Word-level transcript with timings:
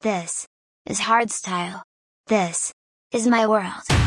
This 0.00 0.46
is 0.86 1.00
hardstyle. 1.00 1.82
This 2.28 2.72
is 3.10 3.26
my 3.26 3.48
world. 3.48 3.97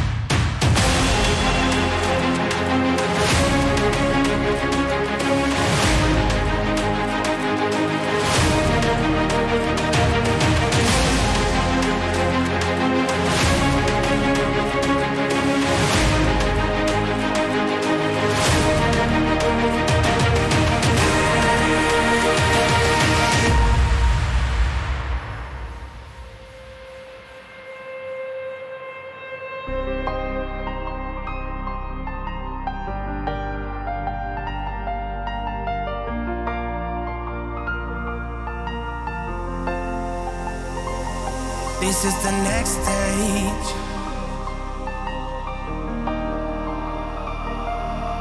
This 41.92 42.06
is 42.06 42.24
the 42.24 42.32
next 42.32 42.72
stage. 42.82 43.70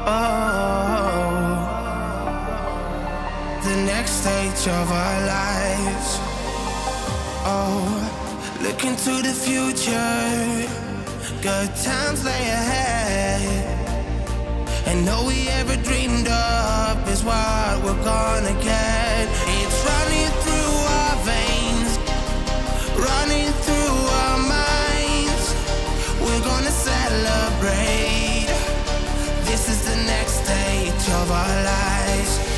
Oh, 0.05 1.55
the 3.63 3.75
next 3.85 4.11
stage 4.11 4.67
of 4.67 4.91
our 4.91 5.19
lives. 5.37 6.09
Oh, 7.47 7.87
look 8.61 8.83
into 8.83 9.21
the 9.21 9.33
future. 9.33 10.67
Good 11.41 11.73
times 11.77 12.25
lay 12.25 12.43
ahead. 12.59 13.41
And 14.85 15.07
all 15.07 15.25
we 15.25 15.47
ever 15.47 15.77
dreamed 15.77 16.27
of 16.27 17.07
is 17.07 17.23
what 17.23 17.81
we're 17.85 18.03
gonna 18.03 18.53
get. 18.61 19.00
Running 23.01 23.49
through 23.65 23.97
our 24.21 24.37
minds. 24.37 25.45
We're 26.21 26.43
gonna 26.45 26.71
celebrate. 26.71 28.49
This 29.49 29.69
is 29.69 29.79
the 29.89 29.97
next 30.05 30.43
stage 30.45 31.05
of 31.19 31.31
our 31.31 31.53
lives. 31.63 32.50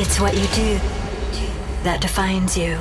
It's 0.00 0.20
what 0.20 0.34
you 0.34 0.46
do 0.54 0.78
that 1.82 1.98
defines 2.00 2.56
you. 2.56 2.78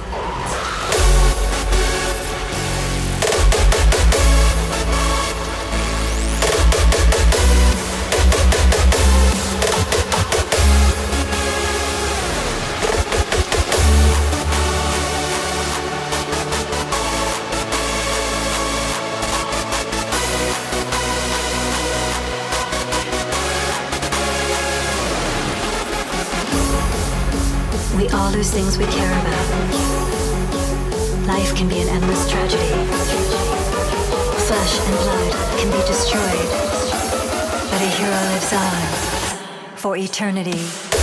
for 39.78 39.96
eternity. 39.96 40.97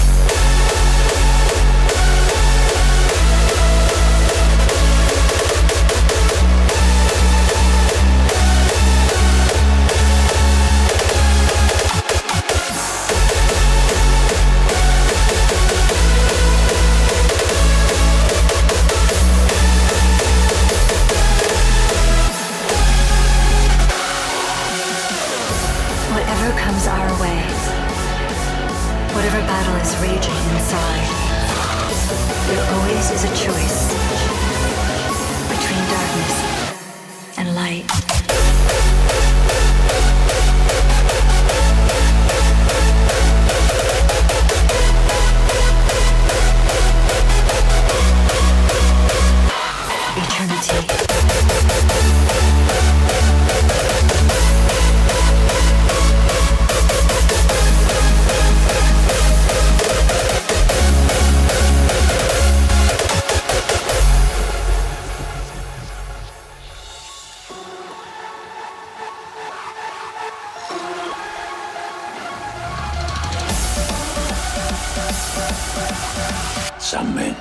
Some 76.94 77.12
men 77.12 77.34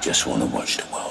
just 0.00 0.24
want 0.24 0.40
to 0.40 0.46
watch 0.46 0.76
the 0.76 0.86
world. 0.94 1.09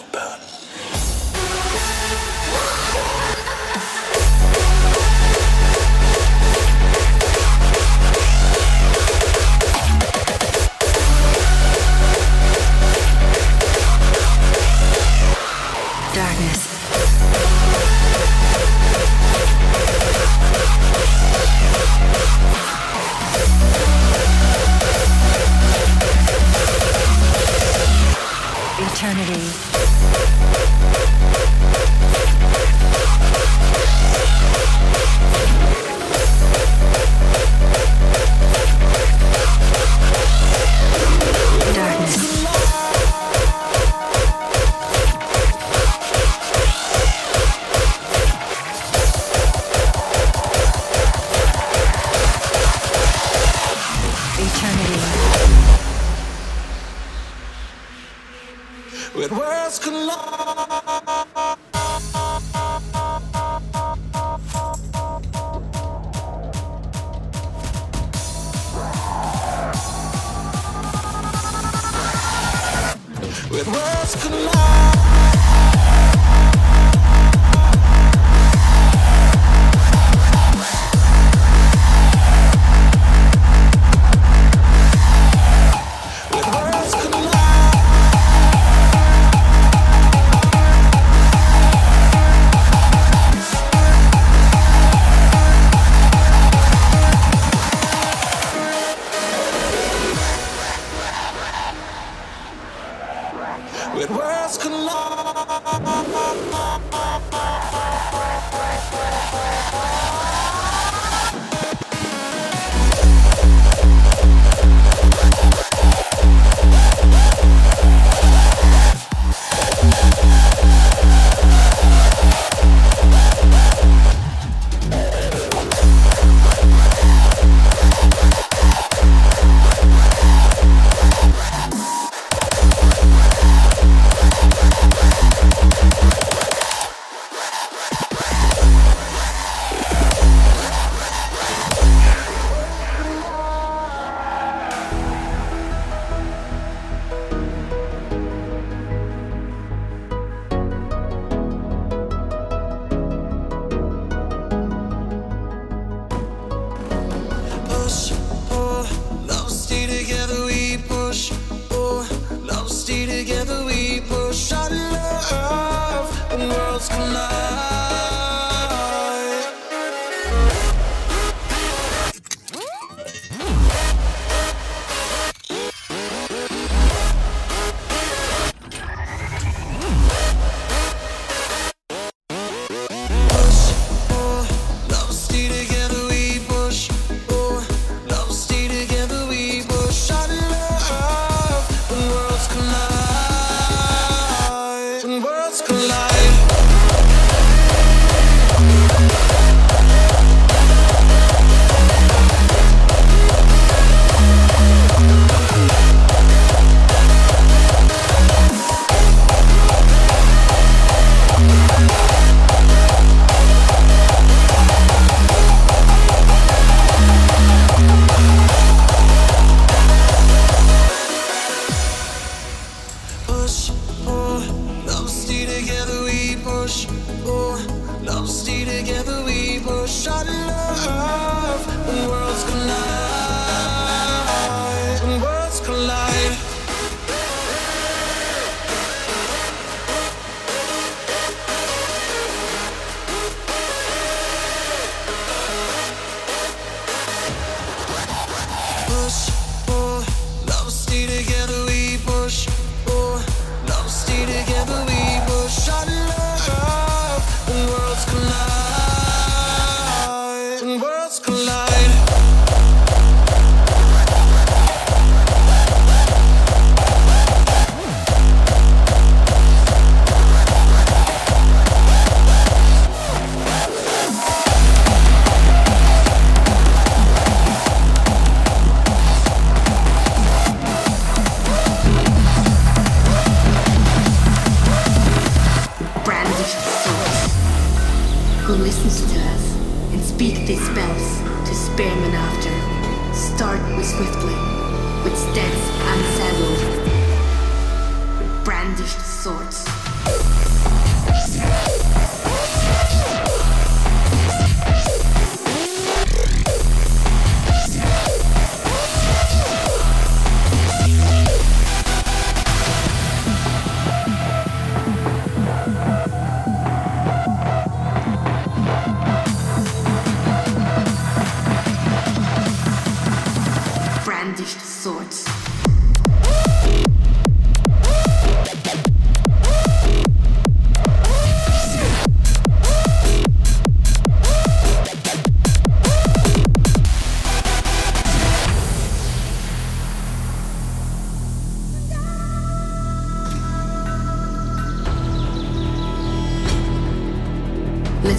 rush. 226.69 226.87
Oh, 227.25 227.57
love 228.03 228.29
stay 228.29 228.63
together. 228.63 229.23
We 229.25 229.48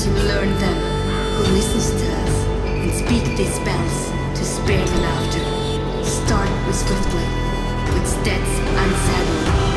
to 0.01 0.11
learn 0.13 0.49
them 0.59 0.79
who 1.37 1.43
listens 1.53 1.91
to 1.91 2.09
us 2.09 2.45
and 2.65 2.91
speak 2.91 3.23
these 3.37 3.55
spells 3.55 4.11
to 4.39 4.45
spare 4.47 4.87
the 4.87 5.01
laughter. 5.03 6.05
Start 6.05 6.49
with 6.67 6.77
swiftly, 6.77 7.27
with 7.93 8.07
steps 8.09 8.53
unsaddled. 8.81 9.70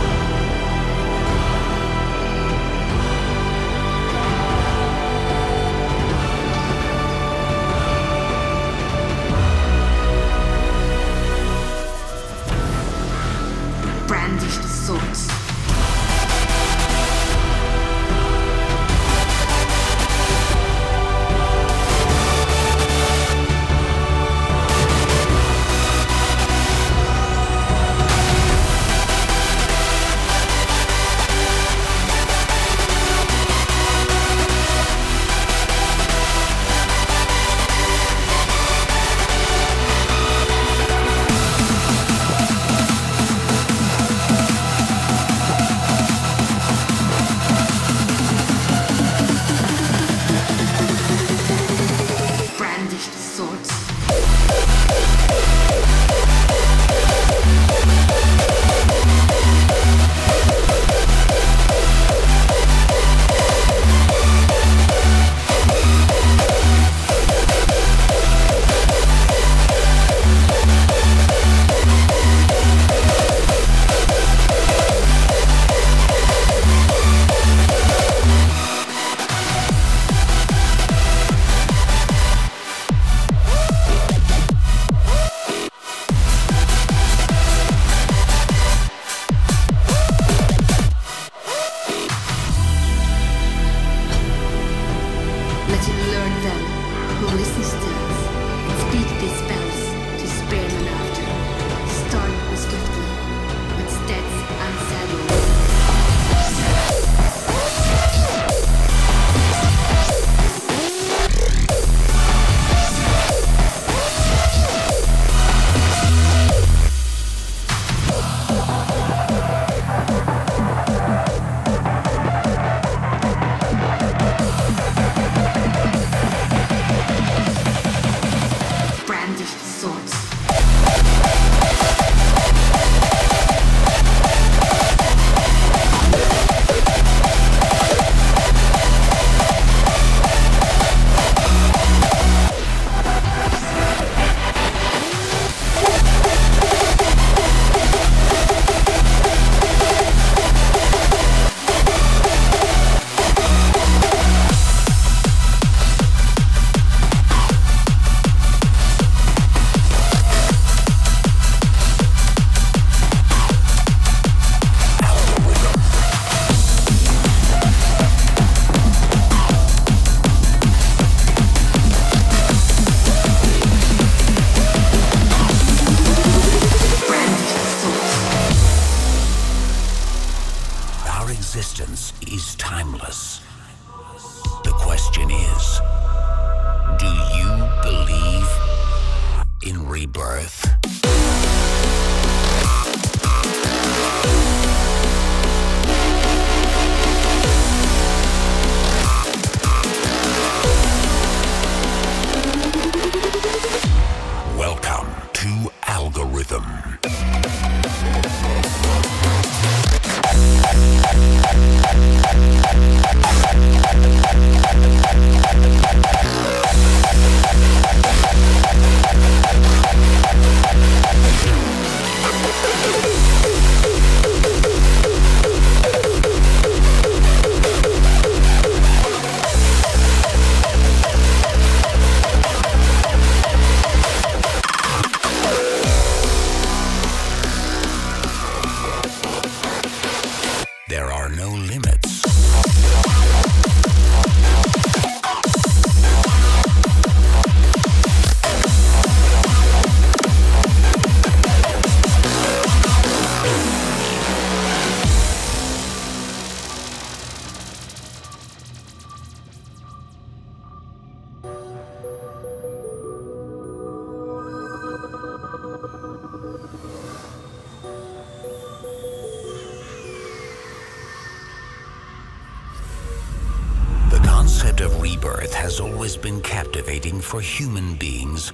For 277.34 277.42
human 277.42 277.96
beings 277.96 278.54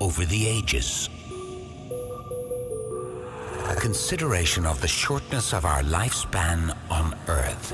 over 0.00 0.24
the 0.24 0.46
ages. 0.46 1.10
A 3.68 3.76
consideration 3.78 4.64
of 4.64 4.80
the 4.80 4.88
shortness 4.88 5.52
of 5.52 5.66
our 5.66 5.82
lifespan 5.82 6.74
on 6.88 7.14
Earth. 7.28 7.72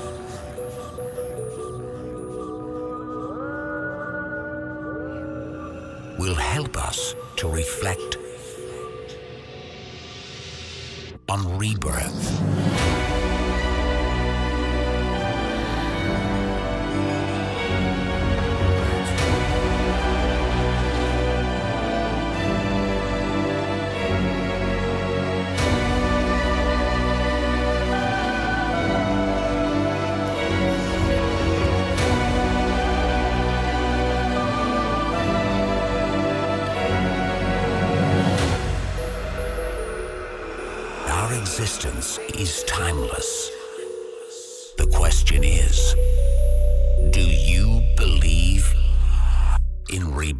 Will 6.19 6.35
help 6.35 6.75
us 6.75 7.15
to 7.37 7.47
reflect 7.47 8.17
on 11.29 11.57
rebirth. 11.57 12.86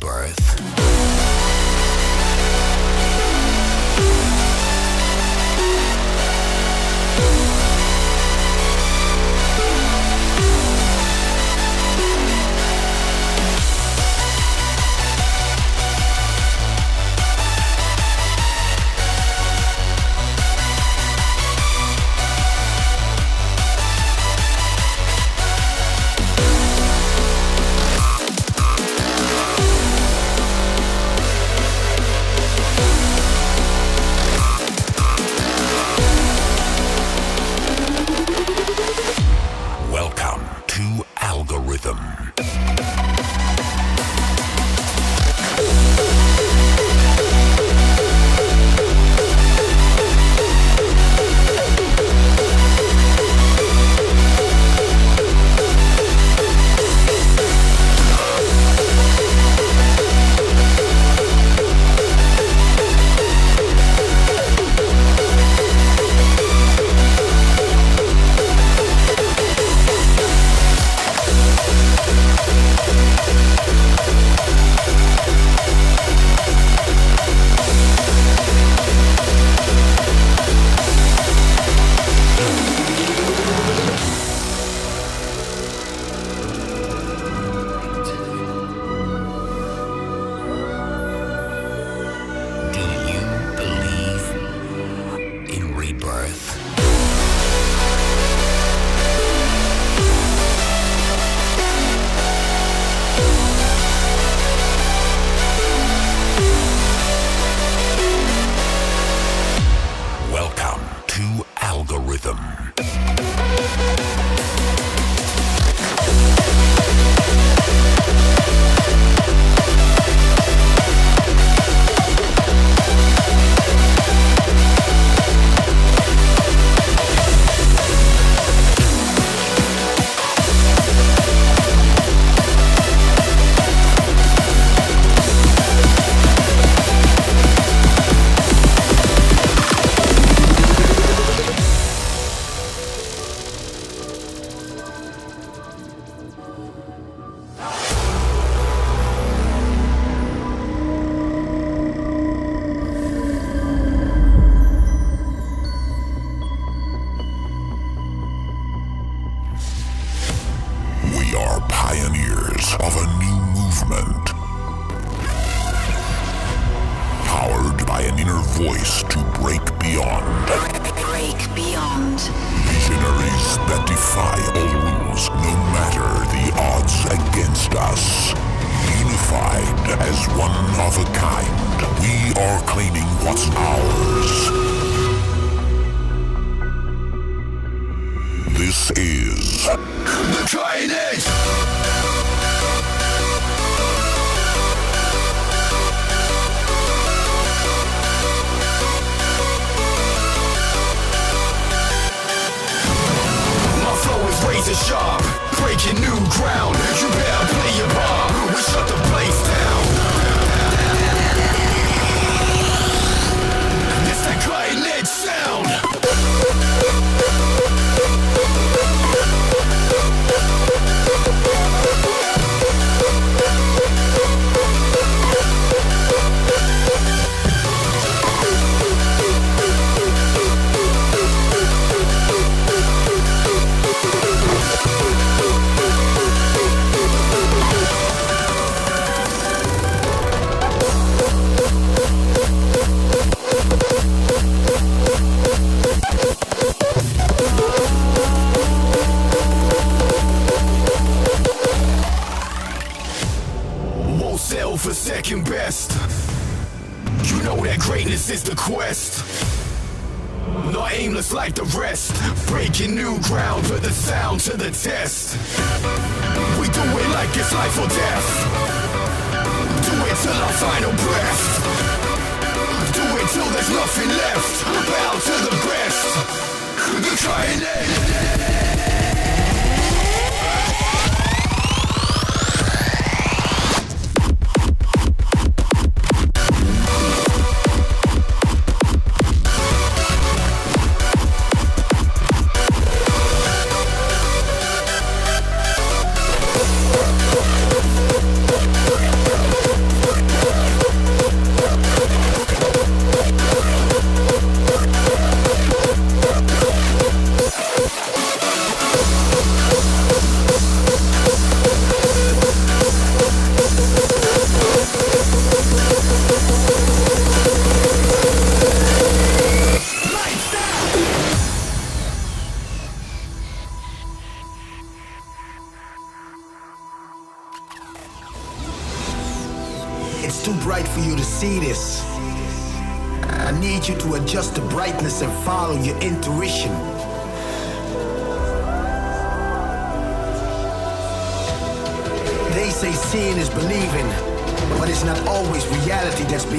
Rebirth? 0.07 0.86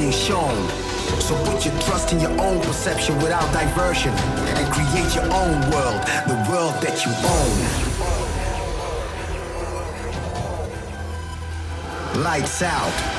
being 0.09 0.21
shown. 0.21 0.68
So 1.21 1.35
put 1.44 1.64
your 1.64 1.75
trust 1.81 2.12
in 2.12 2.21
your 2.21 2.40
own 2.40 2.61
perception 2.61 3.16
without 3.16 3.53
diversion 3.53 4.12
and 4.12 4.73
create 4.73 5.14
your 5.14 5.25
own 5.25 5.61
world, 5.71 6.03
the 6.27 6.47
world 6.51 6.75
that 6.83 7.05
you 7.05 7.12
own. 12.14 12.23
Lights 12.23 12.62
out. 12.62 13.17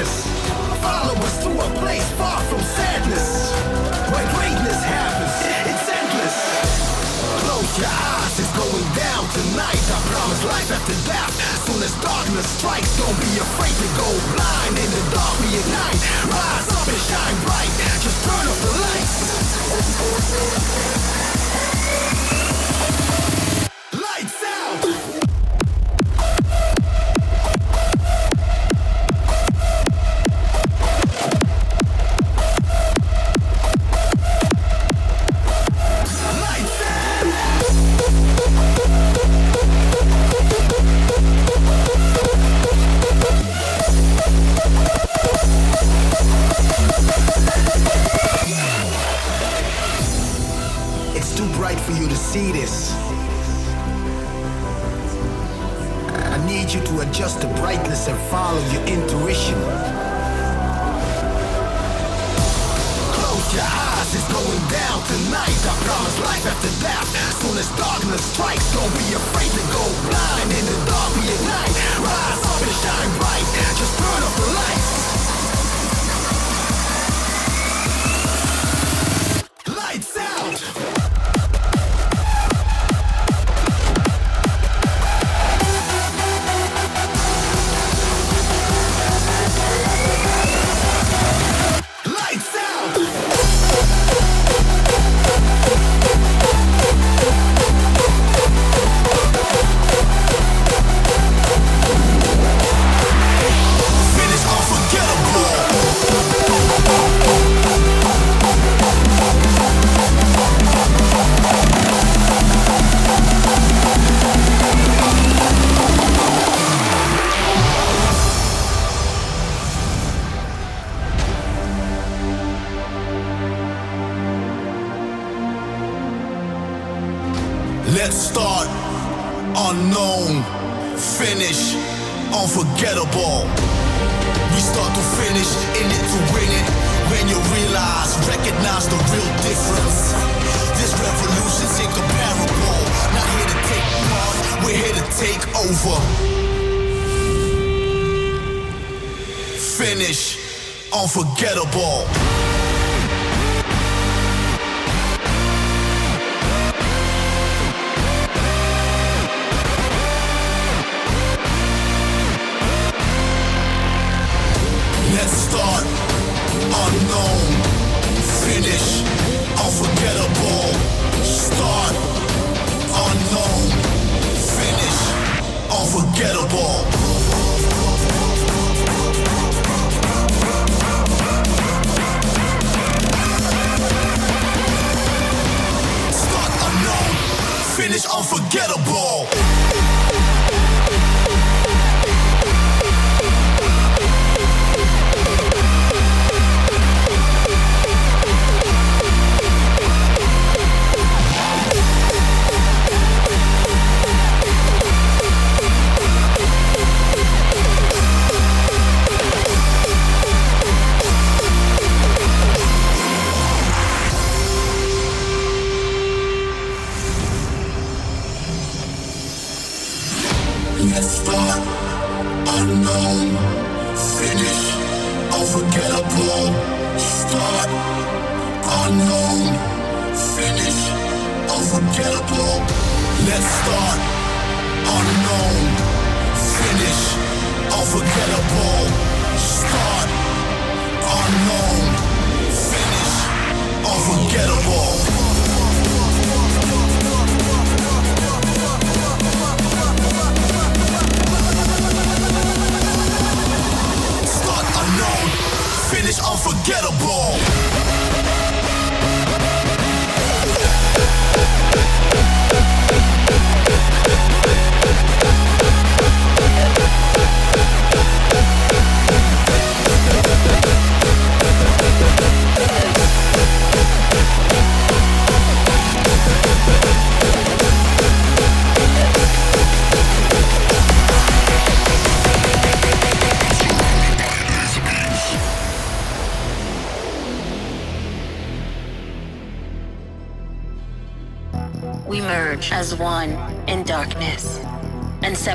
witness. 0.00 0.24
Follow 0.80 1.14
us 1.20 1.44
to 1.44 1.50
a 1.50 1.68
place 1.80 2.08
far 2.16 2.40
from 2.48 2.60
sadness, 2.60 3.52
where 4.10 4.24
greatness 4.34 4.80
happens. 4.82 5.32
It's 5.68 5.88
endless. 5.88 6.36
Close 7.44 7.78
your 7.78 7.88
eyes, 7.88 8.40
it's 8.40 8.52
going 8.56 8.88
down 8.96 9.28
tonight. 9.28 9.84
I 9.92 10.00
promise 10.08 10.44
life 10.44 10.70
after 10.72 10.96
death. 11.04 11.32
Soon 11.66 11.82
as 11.82 11.92
darkness 12.00 12.48
strikes, 12.58 12.96
don't 12.96 13.18
be 13.20 13.38
afraid 13.38 13.76
to 13.76 13.88
go 14.00 14.08
blind. 14.36 14.78
In 14.78 14.90
the 14.90 15.04
dark, 15.12 15.36
we 15.40 15.48
ignite. 15.52 16.00
Rise 16.32 16.68
up 16.72 16.88
and 16.88 17.00
shine 17.08 17.36
bright. 17.44 17.72
Just 18.00 18.24
turn 18.24 18.44
off 18.48 18.60
the 18.64 18.72
lights. 18.80 19.20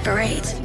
Separate 0.06 0.65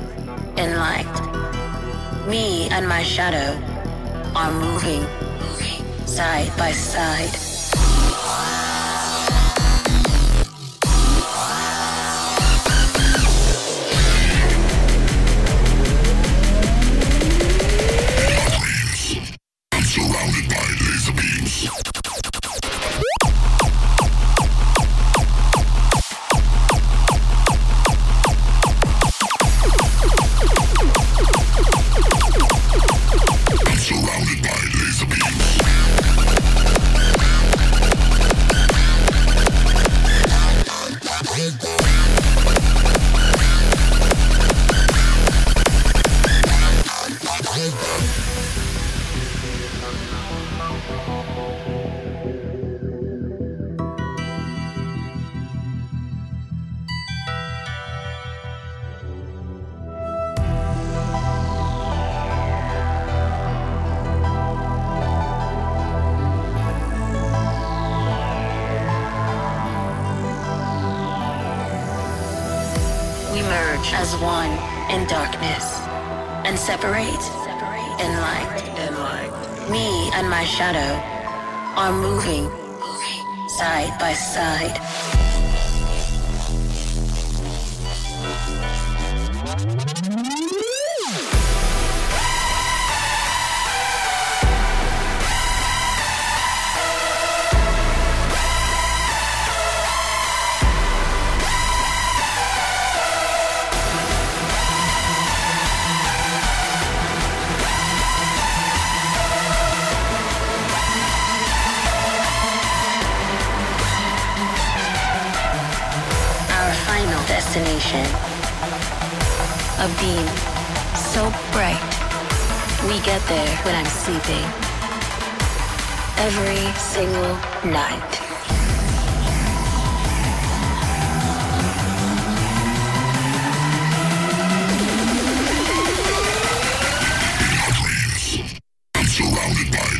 surrounded 139.21 139.71
by 139.71 140.00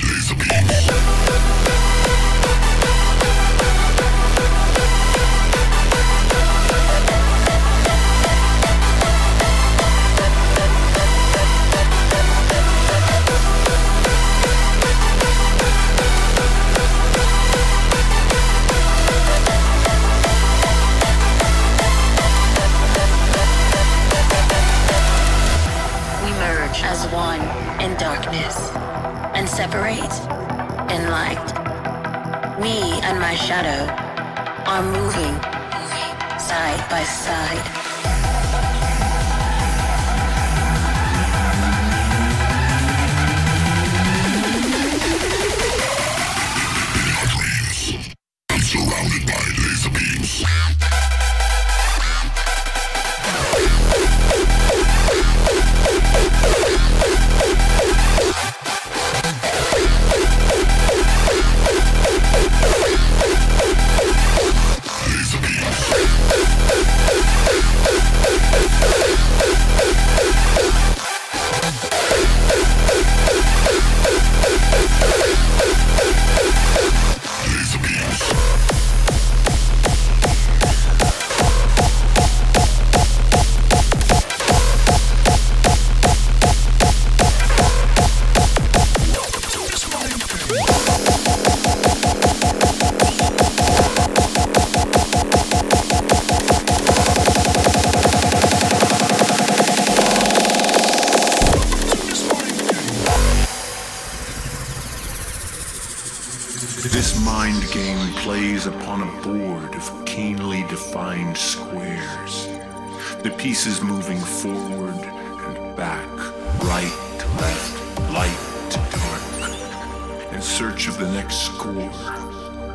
the 121.01 121.11
next 121.13 121.47
score, 121.47 121.91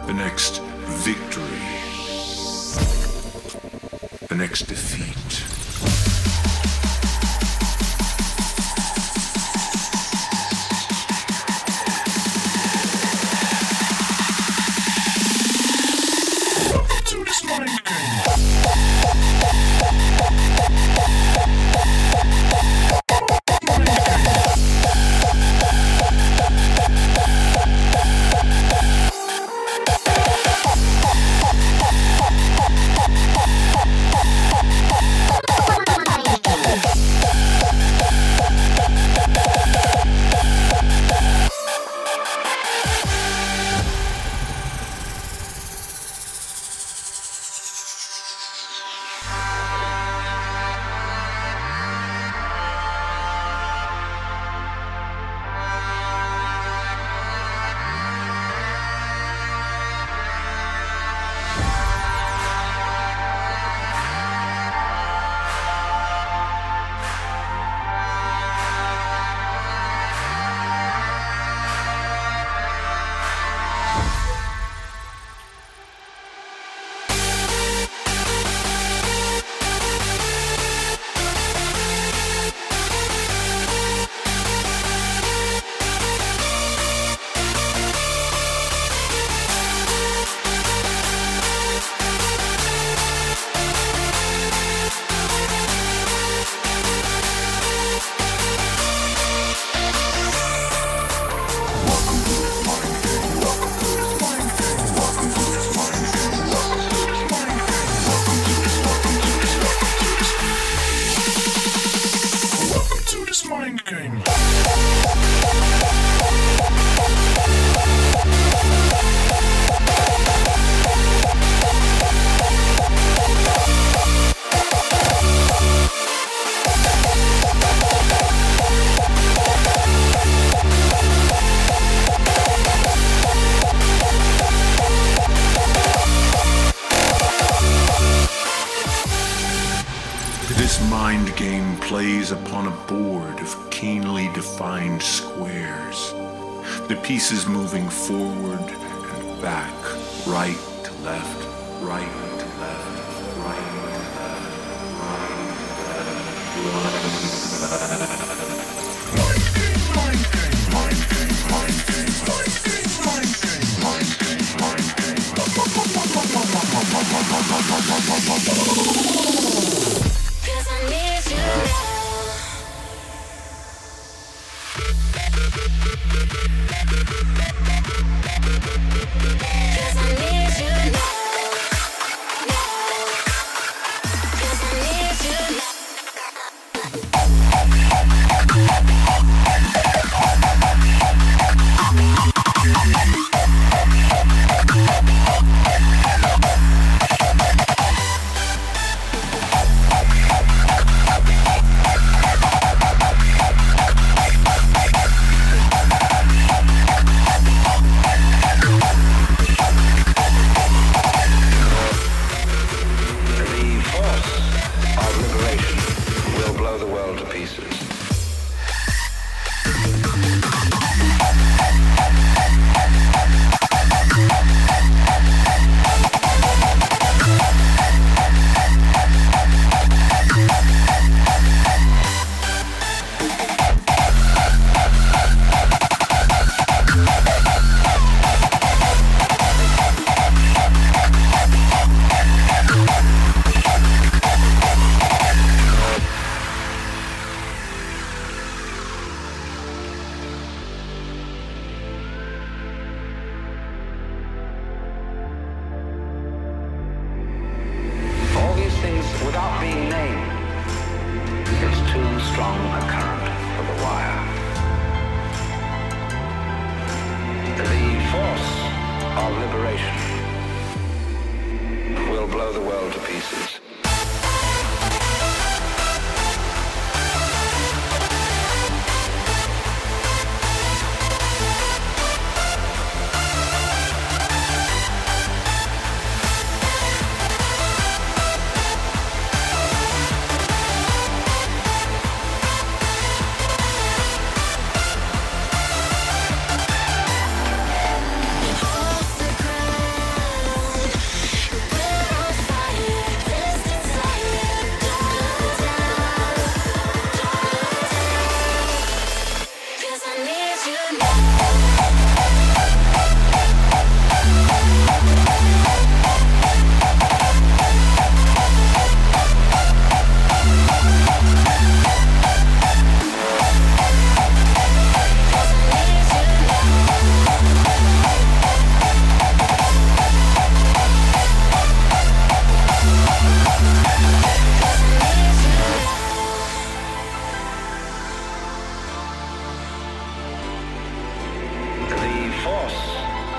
the 0.08 0.14
next 0.14 0.60
victory, 1.06 1.44
the 4.30 4.36
next 4.36 4.64
defeat. 4.64 5.45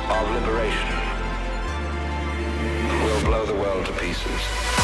Of 0.09 0.31
liberation 0.31 0.97
will 3.05 3.25
blow 3.25 3.45
the 3.45 3.55
world 3.55 3.85
to 3.87 3.93
pieces. 3.95 4.76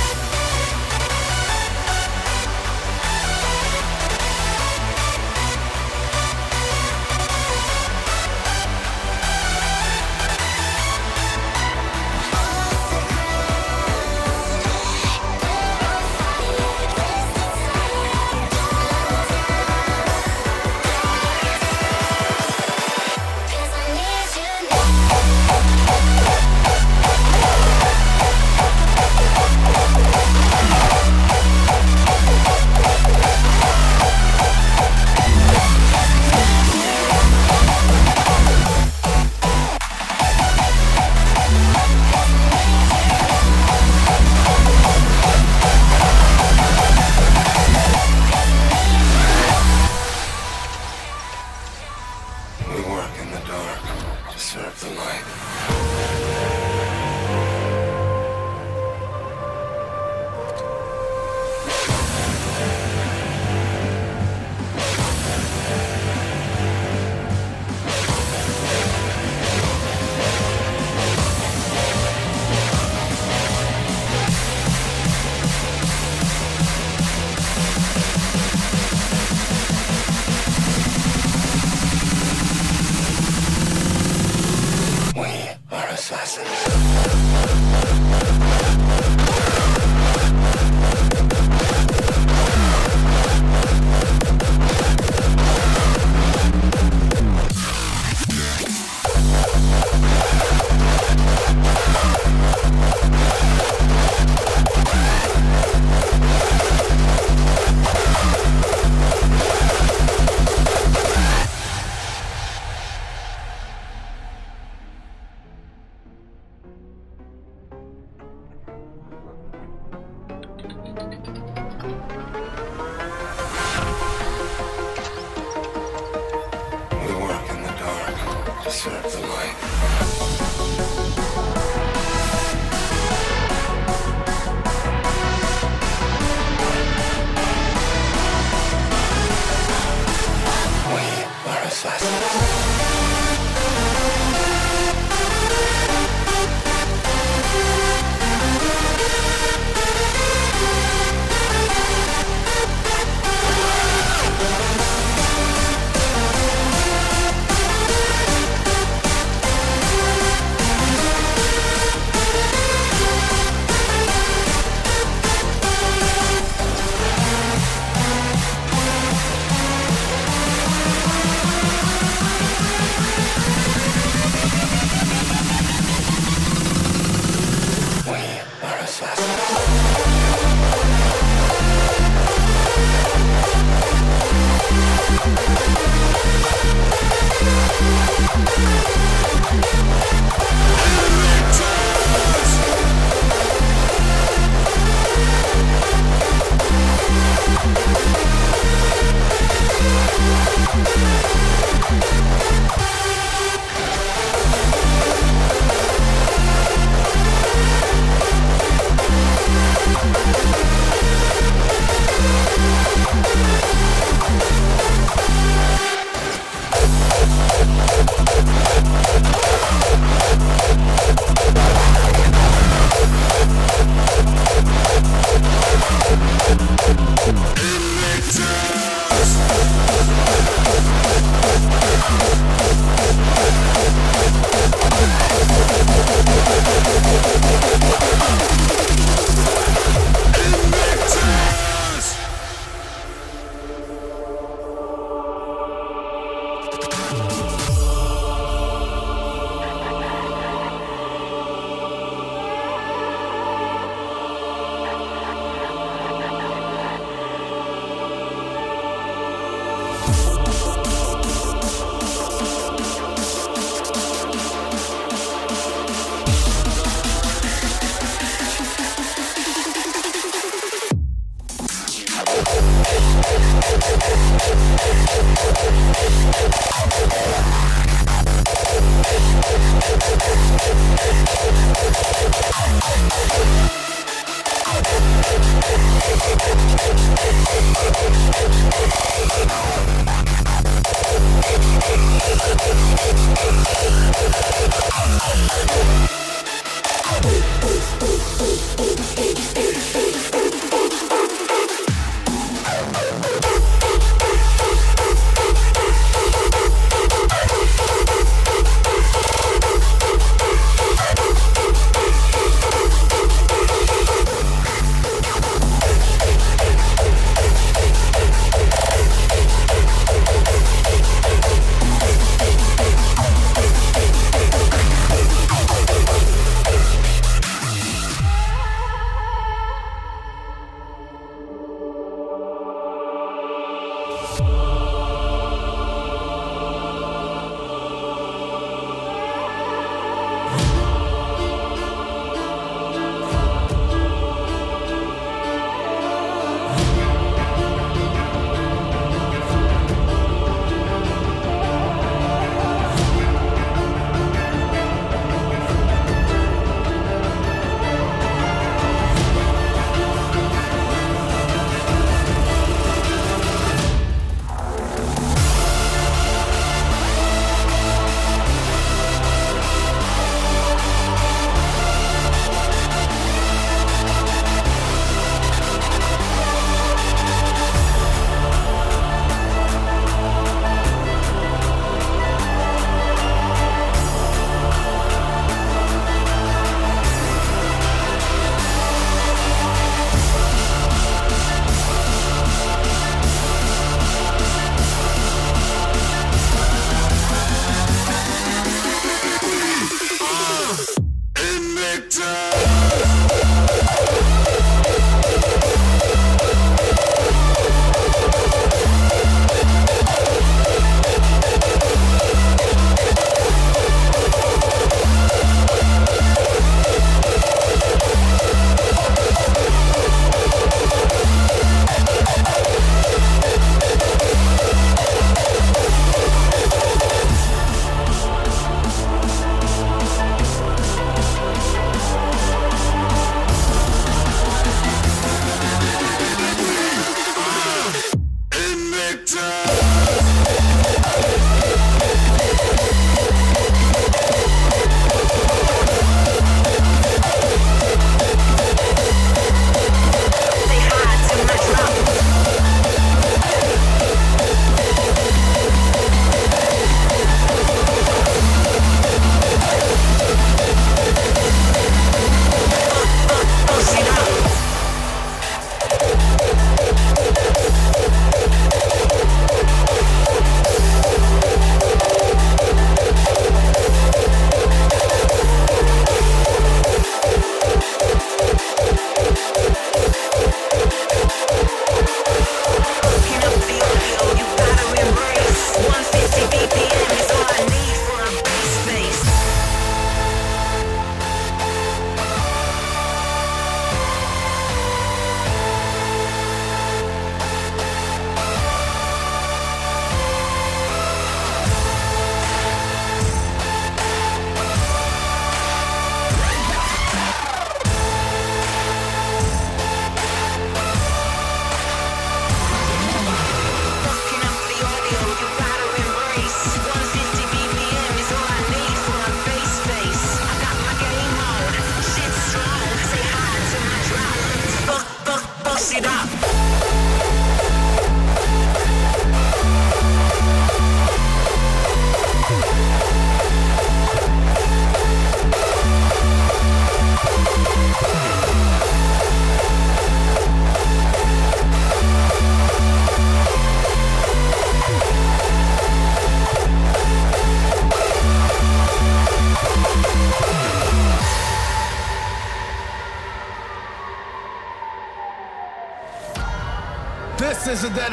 Time. 226.83 227.22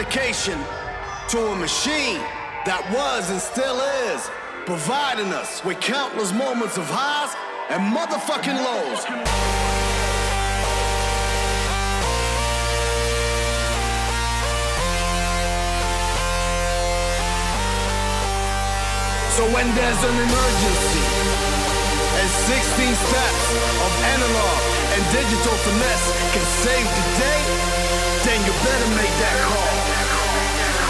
Dedication 0.10 0.57
to 1.28 1.38
a 1.38 1.55
machine 1.55 2.18
that 2.66 2.82
was 2.89 3.30
and 3.30 3.39
still 3.39 3.78
is 4.10 4.26
providing 4.66 5.32
us 5.32 5.64
with 5.64 5.80
countless 5.82 6.34
moments 6.34 6.78
of 6.78 6.86
highs 6.89 7.30
and 7.70 7.82
motherfucking 7.93 8.57
lows. 8.57 9.05
So 19.38 19.45
when 19.53 19.68
there's 19.78 20.01
an 20.10 20.18
emergency 20.26 21.05
and 22.18 22.30
16 22.49 22.97
steps 22.97 23.45
of 23.62 23.91
analog 24.18 24.57
and 24.89 25.01
digital 25.14 25.55
finesse 25.70 26.07
can 26.34 26.45
save 26.66 26.88
the 26.97 27.05
day, 27.22 27.41
then 28.26 28.39
you 28.45 28.51
better 28.66 28.89
make 28.97 29.14
that 29.22 29.38
call. 29.47 29.59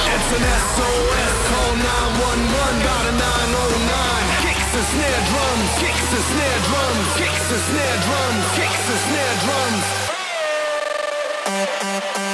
It's 0.09 0.29
an 0.33 0.41
SOS, 0.41 1.35
call 1.53 1.73
911, 1.77 2.81
got 2.81 3.05
a 3.05 3.13
909. 3.13 4.41
Kicks 4.41 4.69
the 4.73 4.81
snare 4.89 5.21
drums, 5.29 5.69
kicks 5.77 6.07
the 6.09 6.21
snare 6.33 6.61
drums, 6.65 7.07
kicks 7.21 7.45
the 7.53 7.59
snare 7.69 7.99
drums, 8.09 8.45
kicks 8.57 8.81
the 8.89 8.97
snare 9.05 9.35
drums. 9.45 9.85
Thank 11.49 12.29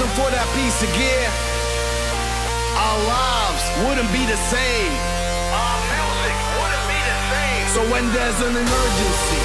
wasn't 0.00 0.16
for 0.16 0.32
that 0.32 0.48
piece 0.56 0.80
of 0.80 0.88
gear, 0.96 1.28
our 2.72 2.98
lives 3.04 3.64
wouldn't 3.84 4.08
be 4.16 4.24
the 4.24 4.40
same. 4.48 4.92
Our 5.52 5.76
music 5.92 6.36
wouldn't 6.56 6.86
be 6.88 7.00
the 7.04 7.18
same. 7.28 7.64
So 7.68 7.80
when 7.92 8.08
there's 8.16 8.40
an 8.40 8.56
emergency, 8.56 9.42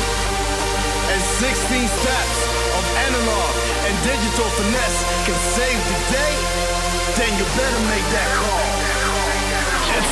and 1.12 1.22
16 1.43 1.99
steps 1.99 2.39
of 2.72 2.84
analog 3.03 3.51
and 3.84 3.93
digital 4.08 4.47
finesse 4.56 4.99
can 5.28 5.38
save 5.60 5.80
the 5.91 5.99
day, 6.16 6.34
then 7.20 7.32
you 7.36 7.43
better 7.60 7.82
make 7.91 8.08
that 8.16 8.30
call 8.39 8.84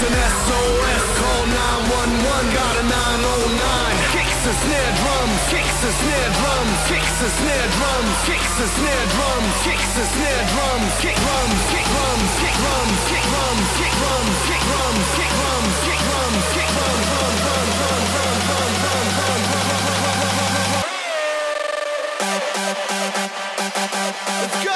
an 0.03 0.11
SOS, 0.11 1.03
call 1.15 1.43
911, 1.47 2.51
got 2.51 2.75
a 2.75 2.83
909. 2.83 4.11
Kicks 4.11 4.35
the 4.43 4.51
snare 4.51 4.93
drums, 4.99 5.39
kicks 5.47 5.77
the 5.79 5.91
snare 5.95 6.31
drums, 6.43 6.75
kicks 6.91 7.15
the 7.23 7.29
snare 7.39 7.69
drums, 7.79 8.15
kicks 8.27 8.53
the 8.59 8.67
snare 8.67 9.07
drums, 9.15 9.53
kicks 9.63 9.91
the 9.95 10.03
snare 10.11 10.43
drums, 10.51 10.91
kick 10.99 11.15
drums, 11.23 11.59
kick 11.71 11.87
drums, 11.87 12.31
kick 12.35 12.55
drums, 12.59 12.99
kick 13.07 13.23
drums, 13.31 13.69
kick 13.79 13.93
drums, 14.03 14.35
kick 14.43 14.59
drums, 14.67 15.07
kick 15.15 15.31
drums, 15.39 15.75
kick 15.87 16.01
drums, 16.03 16.43
kick 16.51 16.67
drums, 16.75 17.07
run, 17.13 17.35
run, 17.47 17.67
run, 17.79 18.03
run, 18.11 18.43
run, 18.43 18.43
run, 18.43 18.71
run, 18.83 19.07
run, 19.23 19.39
run, 19.39 19.63
run, 19.63 19.71
run, 19.71 20.03
Let's 24.43 24.59
go! 24.67 24.75